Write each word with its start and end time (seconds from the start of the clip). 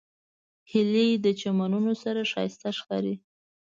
هیلۍ 0.71 1.09
د 1.25 1.27
چمنونو 1.41 1.93
سره 2.03 2.21
ښایسته 2.31 2.69
ښکاري 2.79 3.15